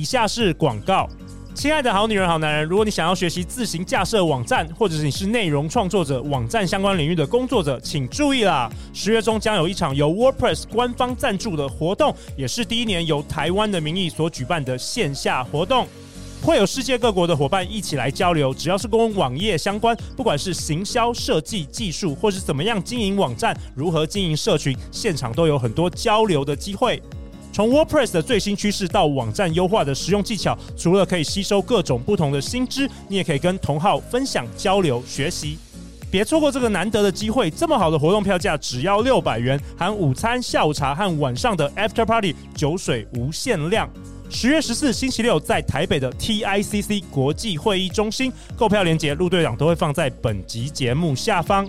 [0.00, 1.06] 以下是广告。
[1.54, 8.72] 亲爱的好女人、好男人，如果你想要学习自行架设网站，或者是你是内容创作者、网站相关领域的工作者，请注意啦！
[8.94, 15.86] 十月中将有一场由 WordPress 官方赞助的活动，也是第一年由台湾的名义所举办的线下活动，
[16.40, 18.54] 会有世界各国的伙伴一起来交流。
[18.54, 27.02] 只要是跟网页相关，不管是行销、设计、技术，或是怎么样经营网站、如何经营社群，现场都有很多交流的机会。
[27.52, 35.58] 从 WordPress 的最新趋势到网站优化的实用技巧，除了可以吸收各种不同的新知，你也可以跟同好分享、交流、学习。
[36.10, 37.48] 别错过这个难得的机会！
[37.48, 43.88] 这么好的活动票价只要六百元，含午餐、下午茶和晚上的 After Party，酒水无限量。
[44.28, 51.68] 十月十四星期六，在台北的 TICC 国际会议中心，购票链接陆队长都会放在本集节目下方。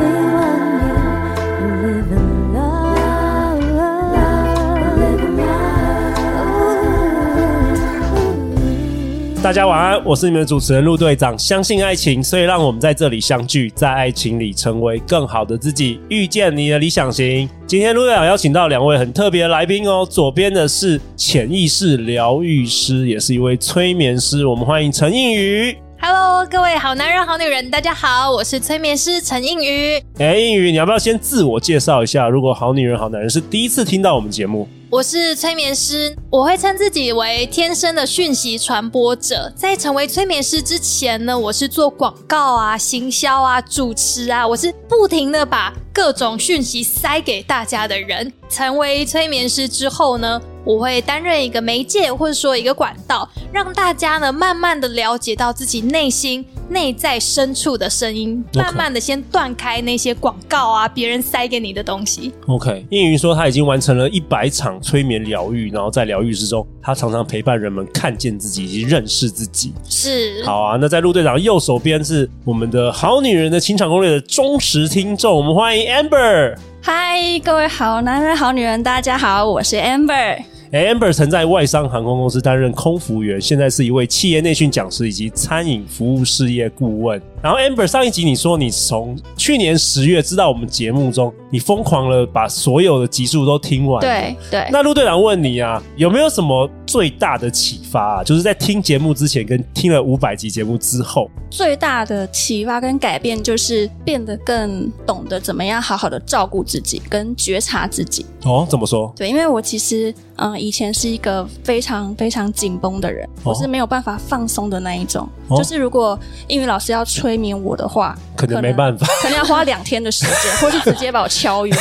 [9.43, 11.37] 大家晚安，我是你们的主持人陆队长。
[11.37, 17.49] 相信爱情，所以让我们在这里相聚，在爱情里成为更好的自己，遇见你的理想型。
[17.65, 25.75] 今天陆队长邀请到两位很特别的来宾哦，左边的是潜意识疗愈师，也是一位催眠师，我们欢迎陈映妤。
[25.99, 30.03] Hello，各位好男人、好女人，大家好，我是催眠师陈映妤。
[30.19, 32.29] 哎，映妤，你要不要先自我介绍一下？
[32.29, 34.69] 如果好女人、好男人是第一次听到我们节目。
[34.91, 39.49] 我是催眠师，我会称自己为天生的讯息传播者。
[39.55, 48.33] 在成为催眠师之前呢，我是做广告啊、行销啊、主持啊，我是不停的把各种讯息塞给大家的人。
[48.49, 56.45] 成为催眠师之后呢，我会担任一个媒介，或者说一个管道，让大家呢慢慢的了解到自己内心。
[56.71, 62.33] 内在深处的声音.慢慢的先断开那些广告啊，别人塞给你的东西。
[62.47, 69.73] OK，应云说他已经完成了一百场催眠疗愈，然后在疗愈之中，他常常陪伴人们看见自己以及认识自己。
[69.87, 70.77] 是，好啊。
[70.79, 76.55] 那在陆队长右手边是我们的好女人的情场攻略的忠实听众，我们欢迎 Amber。
[76.81, 80.41] 嗨，各位好男人、好女人，大家好，我是 Amber。
[80.71, 87.21] Amber 曾在外商航空公司担任空服员，现在是一位企业内训讲师以及餐饮服务事业顾问。
[87.41, 93.99] 然后，Amber 上一集你说你从去年十月知道我们节目中，你疯狂了把所有的集数都听完。
[93.99, 94.67] 对对。
[94.71, 98.23] 那陆队长问你啊，有没有什么最大的启发啊？
[98.23, 108.25] 就是在听节目之前跟听了五百集节目之后，最大的启发跟改变就是变得更懂得怎么样好好的照顾自己，跟觉察自己。
[108.43, 109.11] 哦，怎么说？
[109.17, 110.51] 对，因为我其实嗯。
[110.61, 115.27] 以前是一个非常非常紧绷的人，我是没有办法放松的那一种。
[115.47, 121.73] 哦、就是如果英语老师要催眠我的话，可能没办法，可能要花两天的时间， 或是直接把我敲晕。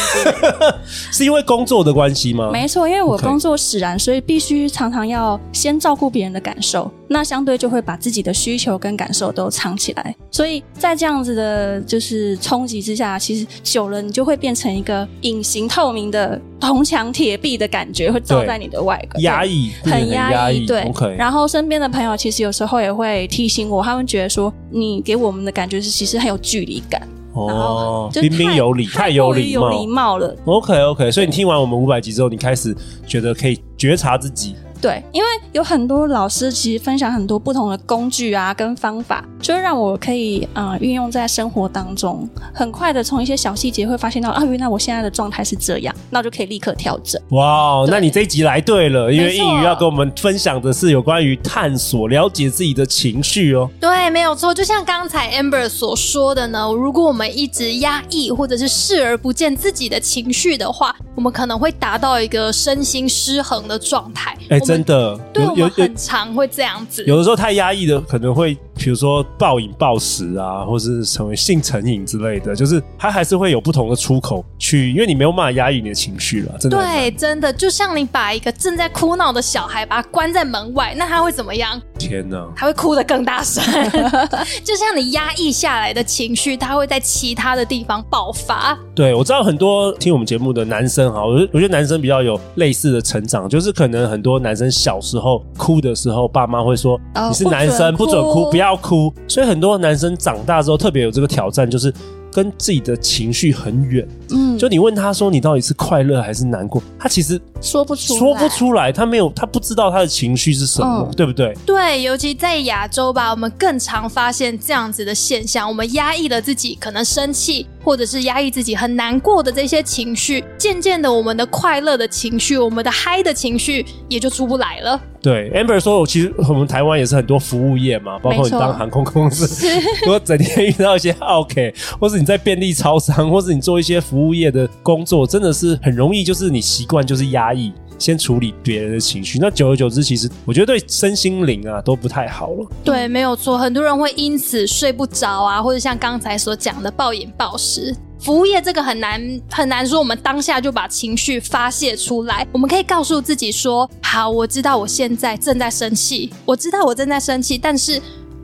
[0.86, 2.50] 是因为工作的关系吗？
[2.52, 10.14] 没错，因为我工作使然，所以必须常常要先照顾别人的感受，那相对就会把自己的需求跟感受都藏起来。
[10.30, 20.64] 所以在这样子的，就是冲击之下，其实久了你就会变成一个隐形透明的铜墙铁壁的感觉，会罩在你的外观，压抑，很压抑。
[20.64, 20.88] 对
[21.18, 30.36] 然后身边的朋友其实有时候也会提醒我，他们觉得说你给我们的感觉是其实很有距离感，哦，彬彬有礼，太有礼貌，有礼貌了。
[30.44, 32.74] OK OK，所以你听完我们五百集之后，你开始
[33.06, 34.54] 觉得可以觉察自己。
[34.80, 47.20] 对，因为有很多老师其实分享很多不同的工具啊，跟方法，就是让我可以啊、呃、运用在生活当中，很快的从一些小细节会发现到啊，原来我现在的状态是这样，那我就可以立刻调整。
[47.30, 53.68] 哇，那你这一集来对了，因为映妤要跟我们分享的是有关于探索、了解自己的情绪哦。
[53.78, 64.34] 对，没有错，就像刚才 Amber 所说的呢，如果我们一直压抑或者是视而不见自己的情绪的话，我们可能会达到一个身心失衡的状态。
[64.48, 67.04] 哎，真的，对，有有很常会这样子。
[67.06, 76.56] 有的时候太压抑的，可能会比如说暴饮暴食啊，或是成为性成瘾之类的，就是它还是会有不同的出口去，因为你没有办法压抑你的情绪了。
[76.58, 81.80] 真的，对，真的，就像你把一个正在哭闹的小孩把他关在门外，那他会怎么样？
[82.00, 83.62] 天哪，他会哭得更大声。
[84.64, 88.76] 就像你压抑下来的情绪，他会在其他的地方爆发。
[88.94, 99.12] 对，我知道很多听我们节目的男生哈，我我觉得男生比较有类似的成长，就是可能很多男生小时候哭的时候，爸妈会说、哦、你是男生不准哭，不要哭。
[99.28, 101.92] 所以很多男生长大之后特别有这个挑战，就是
[102.32, 111.54] 跟自己的情绪很远，嗯，就你问他说你到底是快乐还是难过，他其实说不出，说不出来，他没有，他不知道他的情绪是什么，嗯、对不对？
[111.66, 125.00] 对，尤其在亚洲吧，我们更常发现这样子的现象，我们压抑了自己可能生气，或者是压抑自己很难过的这些情绪，渐渐的，我们的快乐的情绪，我们的嗨的情绪也就出不来了。
[125.22, 129.68] 对，Amber 说，我其实我们台湾也是很多服务业嘛，包括你当航空公司，
[130.00, 142.68] 如果整天遇到一些 OK，或是你在便利超商， 或是你做一些服务业的工作，真的是很容易，就是你习惯就是压抑，先处理别人的情绪，那久而久之，其实我觉得对身心灵啊都不太好了。
[142.84, 147.96] 对，没有错，很多人会因此睡不着啊，或者像刚才所讲的暴饮暴食。
[148.18, 152.46] 服务业这个很难很难说，我们当下就把情绪发泄出来。
[152.52, 157.98] 我们可以告诉自己说：“好，我知道我现在正在生气，我知道我正在生气，但是。”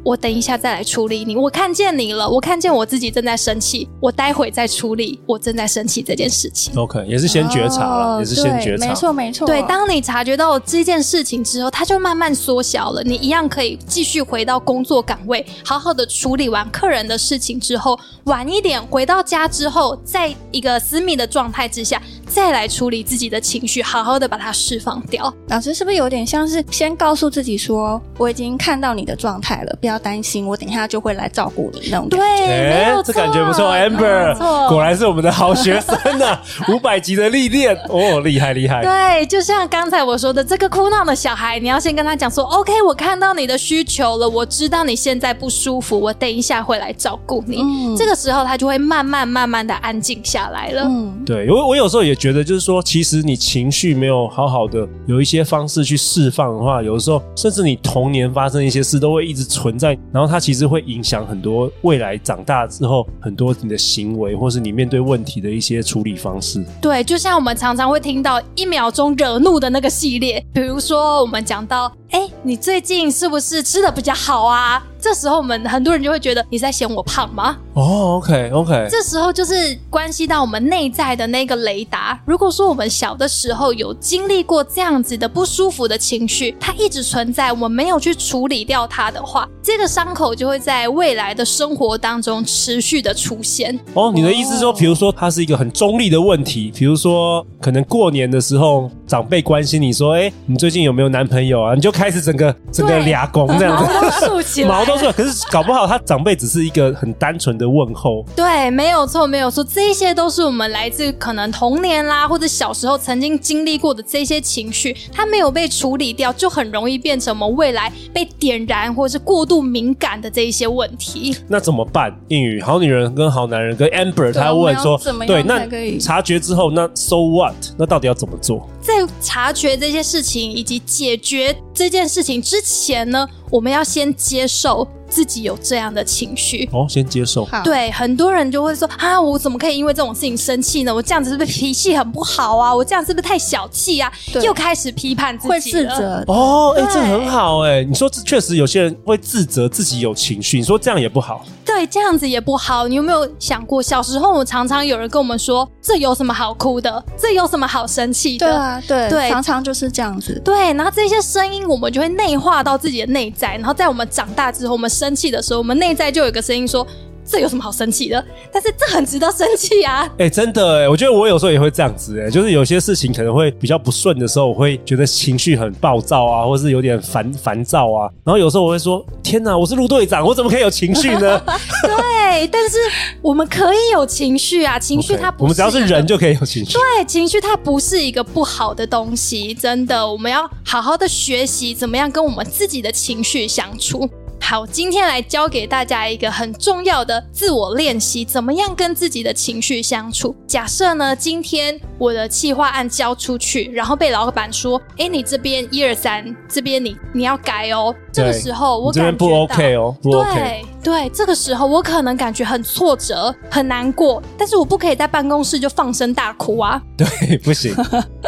[0.07, 1.35] 我等一下再来处理你。
[1.35, 6.73] 我看见你了，我看见我自己正在生气，我待会再处理我正在生气这件事情。
[6.77, 8.87] OK，也是先觉察了，哦、也是先觉察。
[8.87, 9.49] 没错，没错。
[9.49, 13.03] 对，当你察觉到这件事情之后，它就慢慢缩小了。
[13.03, 25.35] 你一样可以继续回到工作岗位，好好的处理完客人的事情之后，晚一点回到家之后，在一个私密的状态之下，再来处理自己的情绪，好好的把它释放掉。
[25.49, 32.27] 老师是不是有点像是先告诉自己说，我已经看到你的状态了，不要担心，我等一下就会来照顾你那种感觉。
[32.27, 36.43] 对，没有，这感觉不错，Amber，果然是我们的好学生啊！
[36.69, 38.83] 五百级的历练，哦，厉害厉害。
[38.83, 47.61] 对，就像刚才我说的，这个哭闹的小孩，你要先跟他讲说，OK，我看到你的需求了，我知道你现在不舒服，我等一下会来照顾你。
[47.61, 50.83] 嗯，这个时候他就会慢慢慢慢的安静下来了。
[50.85, 60.27] 嗯，对，我我有时候也觉得，就是说，其实你情绪没有好好的有一些方式去释放的话，有的时候甚至你童年发生一些事都会一直存在，然后。
[60.27, 66.65] 它其实会影响很多未来长大之后很多你的行为，或是你面对问题的一些处理方式。
[66.81, 74.83] 对，就像我们常常会听到一秒钟惹怒的那个系列，比如说我们讲到，哎，你最近是不是吃的比较好啊？
[74.99, 77.57] 这时候我们很多人就会觉得你在嫌我胖吗？
[77.75, 82.19] 哦、oh，OK OK，这时候就是关系到我们内在的那个雷达。
[82.25, 93.77] 如果说我们小的时候有经历过这样子的不舒服的情绪，它一直存在，我们没有去处理掉它的话，这个伤口就会在未来的生活当中持续的出现。
[93.95, 101.75] 哦、oh，你的意思是说，比如说它是一个很中立的问题，比如说可能过年的时候长辈关心你说，哎，你最近有没有男朋友啊？
[101.75, 108.23] 你就开始整个整个俩拱这样子，毛都竖起来， 毛都竖，可是搞不好他长辈只是一个很单纯的问候。
[108.37, 121.35] 对，没有错，没有错，这些都是我们来自可能童年啦，或者小时候曾经经历过的这些情绪，它没有被处理掉，就很容易变成我们未来被点燃或者是过度敏感的这一些问题。
[121.49, 122.15] 那怎么办？
[122.29, 125.67] 英语，好女人跟好男人跟 Amber，他问说，对，那
[125.99, 127.55] 察觉之后，那 So what？
[127.79, 128.69] 那到底要怎么做？
[128.83, 137.47] 在察觉这些事情以及解决这件事情之前呢，我们要先接受自己有这样的情绪哦，先接受。
[137.65, 140.95] 对，很多人就会说啊，我怎么可以因为这种事情生气呢？
[140.95, 142.75] 我这样子是不是脾气很不好啊？
[142.75, 144.13] 我这样是不是太小气啊？
[144.43, 146.25] 又开始批判自己，会自责。
[146.27, 147.85] 哦，哎、欸，这很好哎。
[147.85, 151.45] 你说这确实有些人会自责自己有情绪，你说这样也不好。
[151.65, 152.87] 对，这样子也不好。
[152.89, 157.05] 你有没有想过，小时候我常常有人跟我们说，这有什么好哭的？
[157.19, 158.47] 这有什么好生气的？
[158.47, 160.41] 对啊，对对，常常就是这样子。
[160.45, 166.87] 对，然后这些声音我们就会内化到自己的内在，然后在我们长大之后，我们生气的时候，我们内在就有一个声音说。
[167.29, 168.25] 这有什么好生气的？
[168.53, 170.09] 但是这很值得生气啊！
[170.13, 178.09] 哎、欸，真的哎，我觉得我有时候也会这样子哎，就是有些事情可能会比较不顺的时候，我会觉得情绪很暴躁啊，或是有点烦烦躁啊。
[178.23, 181.37] 然后有时候我会说：“天哪，我是陆队长，我怎么可以有情绪呢？”
[181.83, 182.79] 对，但是
[183.21, 186.75] 我们可以有情绪啊，情绪它不是，我们只要是人就可以有情绪。
[186.75, 194.09] 对，情绪它不是一个不好的东西，真的，我们要好好的学习怎么样跟我们自己的情绪相处。
[194.41, 200.37] 好，今天来教给大家一个很重要的自我练习，怎么样跟自己的情绪相处。
[200.47, 210.35] 假设呢，今天我的企划案交出去，然后被老板说：“哎，你这边一二三，这边你你要改哦。”这个时候我感觉到不 OK 哦，不 OK。
[210.35, 216.81] 对对，这个时候我可能感觉很挫折、很难过，但是我不可以在办公室就放声大哭啊。
[216.97, 217.75] 对，不行。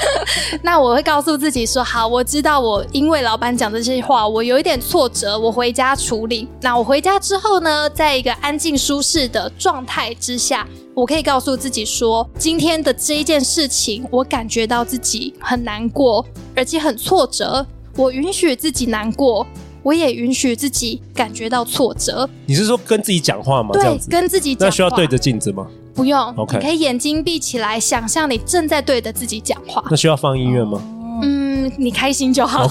[0.61, 6.49] 那我会告诉自己说：“好，我知道我因为老板讲这些话，我有一点挫折，我回家处理。
[6.61, 17.65] 那我回家之后呢，在一个安静舒适的状态之下，我可以告诉自己说，今天的这一件事情，我感觉到自己很难过，而且很挫折。
[17.95, 19.47] 我允许自己难过。”
[19.89, 22.29] 我也允许自己感觉到挫折。
[22.45, 23.71] 你是说跟自己讲话吗？
[23.73, 24.67] 对，跟自己讲话。
[24.67, 25.67] 那需要对着镜子吗？
[25.95, 26.21] 不用。
[26.37, 29.83] OK，你可以眼睛闭起来，想象你正在对着自己讲话。
[29.89, 30.83] 那需要放音乐吗？
[31.23, 32.69] 嗯，你开心就好。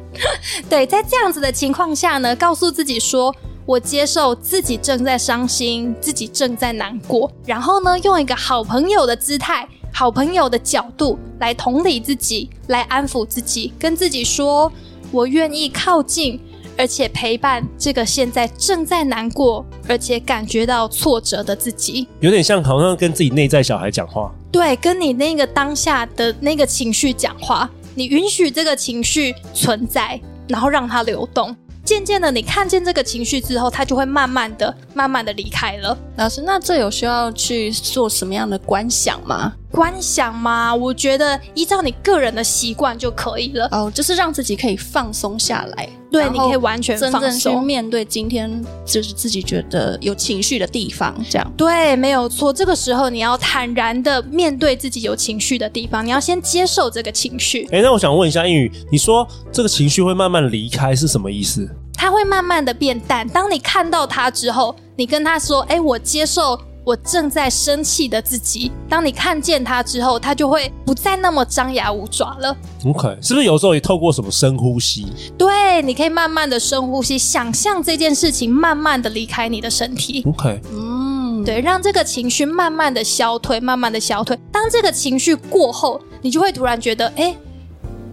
[0.70, 3.34] 对，在这样子的情况下呢，告诉自己说
[3.66, 14.72] ：“我接受自己正在伤心，自己正在难过。”然后呢，用一个好朋友的姿态、好朋友的角度来同理自己，来安抚自己，跟自己说
[15.16, 16.38] ：“我愿意靠近。”
[16.78, 24.30] 而且陪伴这个现在正在难过，而且感觉到挫折的自己，有点像好像跟自己内在小孩讲话。
[24.52, 31.56] 对，跟你那个当下的那个情绪讲话，你允许这个情绪存在，然后让它流动。
[31.86, 35.96] 渐渐的，你看见这个情绪之后，它就会慢慢的、慢慢的离开了。
[36.16, 39.52] 老师，那这有需要去做什么样的观想吗？
[39.70, 40.74] 观想吗？
[40.74, 43.68] 我觉得依照你个人的习惯就可以了。
[43.70, 45.88] 哦，就是让自己可以放松下来。
[46.10, 51.14] 对，你可以完全放松，真正去面对今天就是自己觉得有情绪的地方。
[51.28, 52.52] 这样对，没有错。
[52.52, 57.68] 这个时候你要坦然的面对自己有情绪的地方，你要先接受这个情绪。
[57.72, 61.68] 哎，那我想问一下英语，你说这个情绪会慢慢离开是什么意思？
[61.98, 63.26] 它会慢慢的变淡。
[63.28, 72.56] 当你看到它之后，你跟他说：“哎，我接受我正在生气的自己。”当你看见它之后，它就会不再那么张牙舞爪了。
[72.84, 75.08] OK，是不是有时候也透过什么深呼吸？
[75.36, 80.24] 对，你可以慢慢的深呼吸，想象这件事情慢慢的离开你的身体。
[80.28, 84.38] OK，嗯，对，让这个情绪慢慢的消退，慢慢的消退。
[84.52, 87.36] 当这个情绪过后，你就会突然觉得，哎。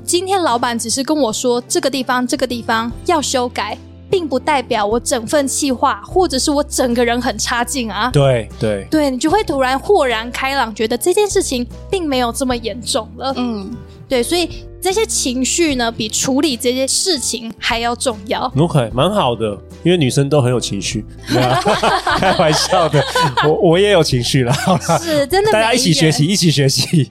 [0.06, 3.78] 今天老板只是跟我说这个地方这个地方要修改，
[4.14, 8.12] 并不代表我整份企划或者是我整个人很差劲啊。
[8.14, 13.34] 对对对，你就会突然豁然开朗，觉得这件事情并没有这么严重了。
[13.36, 13.76] 嗯，
[14.08, 14.48] 对，所以。
[14.84, 18.52] 这些情绪呢，比处理这些事情还要重要。
[18.58, 23.02] OK，蛮好的，因为女生都很有情绪， 开玩笑的，
[23.48, 24.54] 我我也有情绪了，
[25.02, 27.10] 是真的，大家一起学习，一起学习。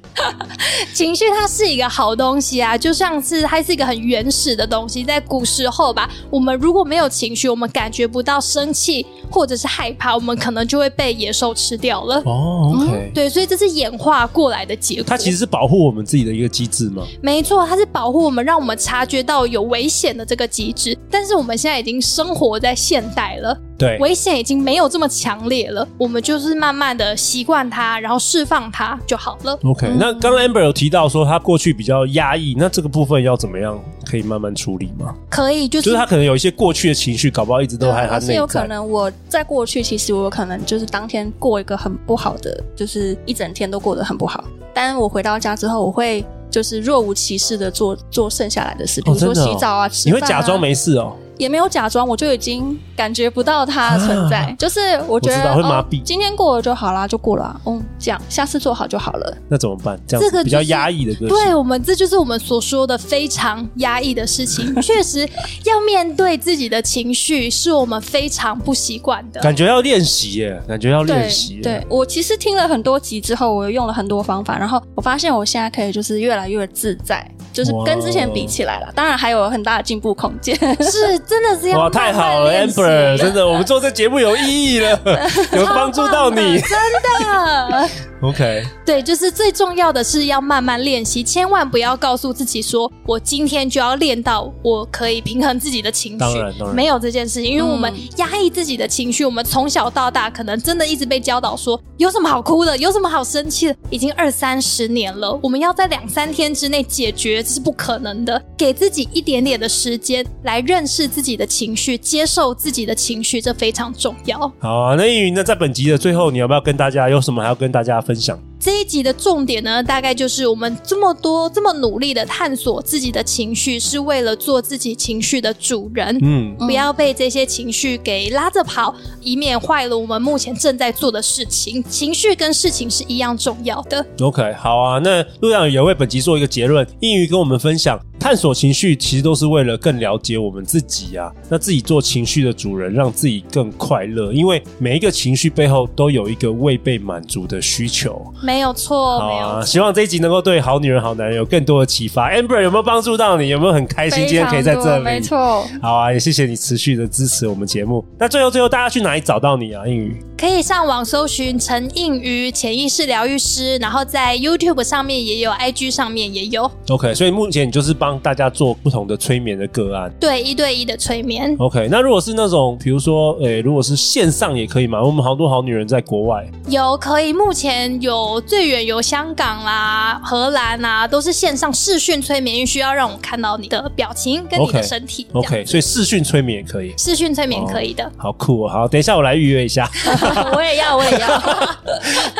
[0.94, 12.22] 情绪它是一个好东西啊，就像是它是一个很原始的东西，在古时候吧，我们如果没有情绪，我们感觉不到生气或者是害怕，我们可能就会被野兽吃掉了。
[12.24, 15.04] 哦对，所以这是演化过来的结果。
[15.06, 17.02] 它其实是保护我们自己的一个机制吗？
[17.20, 17.66] 没错。
[17.66, 20.96] 它是保护我们，让我们察觉到有危险的这个机制。
[21.10, 25.86] 但是我们现在已经生活在现代了，对，危险已经没有这么强烈了。
[25.98, 29.58] 我们就是慢慢的习惯它，然后释放它就好了。
[29.64, 35.12] OK，嗯，那刚刚 Amber 有提到说他过去比较压抑，那这个部分要怎么样可以慢慢处理吗？
[35.28, 38.34] 可以，就是就是他可能有一些过去的情绪，搞不好一直都还他内在。
[38.34, 44.44] 有可能我在过去，其实我有可能就是当天过一个很不好的，就是一整天都过得很不好。
[44.72, 46.24] 但我回到家之后，我会。
[46.52, 50.14] 就是若无其事的做做剩下来的事，比如说洗澡啊、吃饭啊。
[50.18, 51.16] 你会假装没事哦？
[51.38, 54.40] 也没有假装，我就已经感觉不到它存在。
[54.40, 57.60] 啊、就是我觉得我会麻痹、哦，今天过了就好啦，就过了、啊。
[57.66, 59.36] 嗯，这样下次做好就好了。
[59.48, 59.98] 那怎么办？
[60.06, 64.74] 这样子比较压抑的对我们，这就是我们所说的非常压抑的事情。
[64.80, 65.28] 确实，
[65.64, 69.40] 要面对自己的情绪，是我们非常不习惯的。
[69.40, 71.60] 感觉要练习耶，感觉要练习。
[71.60, 77.26] 对，我其实听了很多集之后，我用了很多方法，然后我发现我现在可以就是越来越自在。
[77.52, 80.56] 就是跟之前比起来了，当然还有很大的进步空间。
[80.82, 84.90] 是，真的是要哇，太好了，Amber，真的，我们做这节目有意义了，
[85.56, 86.78] 有帮助到你，真
[87.20, 88.11] 的。
[88.22, 96.18] OK，对，就是最重要的是要慢慢练习，千万不要告诉自己说，我今天就要练到我可以平衡自己的情绪。
[96.18, 108.40] 当然，当然没有这件事情，因为我们压抑自己的情绪，我们从小到大可能真的一直被教导说，有什么好哭的，有什么好生气的，已经二三十年了，我们要在两三天之内解决，这是不可能的。
[108.56, 114.38] 给自己一点点的时间来认识自己的情绪，接受自己的情绪，这非常重要。
[114.60, 118.38] 好啊，那映筠呢，在本集的最后，你要不要跟大家有什么还要跟大家分享？
[118.60, 126.16] 这一集的重点呢，大概就是我们这么多这么努力的探索自己的情绪，是为了做自己情绪的主人。
[126.22, 131.82] 嗯，不要被这些情绪给拉着跑，以免坏了我们目前正在做的事情。
[131.90, 134.06] 情绪跟事情是一样重要的。
[134.20, 136.86] OK，好啊，那陆阳也为本集做一个结论。
[137.00, 141.28] 英语跟我们分享，探索情绪其实都是为了更了解我们自己啊。
[141.48, 144.32] 那自己做情绪的主人，让自己更快乐。
[144.32, 148.24] 因为每一个情绪背后都有一个未被满足的需求。
[148.40, 149.64] 没有错，好啊！
[149.64, 152.30] 希望这一集能够对好女人、好男人有更多的启发。
[152.30, 153.48] Amber 有没有帮助到你？
[153.48, 155.02] 有没有很开心今天可以在这里？
[155.02, 156.12] 没错，好啊！
[156.12, 158.04] 也谢谢你持续的支持我们节目。
[158.20, 159.84] 那最后，最后大家去哪里找到你啊？
[159.84, 166.70] 英语可以上网搜寻陈应瑜潜意识疗愈师，然后在 YouTube 上面也有，IG 上面也有。
[166.88, 170.12] OK，所以目前你就是帮帮大家做不同的催眠的个案。
[170.20, 171.56] 对，一对一的催眠。
[171.58, 175.02] OK，那如果是那种，比如说，诶、欸，如果是线上也可以吗？
[175.02, 185.26] 我们好多好女人在国外，有可以，目前有最远有香港啦、荷兰啊，都是线上视讯催眠，需要让我看到你的表情跟你的身体。
[185.32, 188.04] OK，, okay 所以视讯催眠也可以，视讯催眠可以的。
[188.04, 188.68] 哦、好酷哦！
[188.68, 189.88] 好，等一下我来预约一下。
[190.54, 191.42] 我也要，我也要。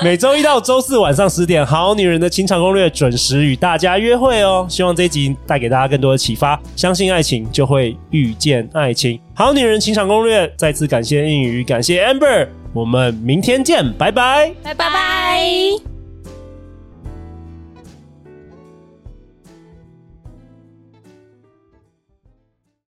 [0.02, 4.66] 每周一到周四晚上十点，《好女人的情场攻略》准时与大家约会哦。
[4.68, 6.61] 希望这一集带给大家更多的启发。
[6.75, 9.21] 相信爱情，就会遇见爱情。
[9.35, 15.91] 好女人情场攻略，再次感谢英语，感谢 Amber，我们明天见，拜拜，拜拜拜。